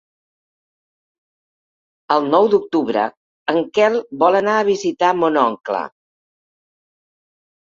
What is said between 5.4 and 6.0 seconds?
oncle.